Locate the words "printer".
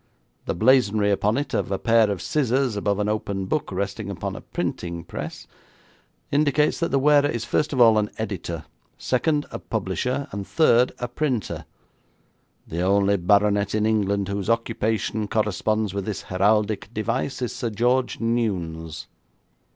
11.07-11.65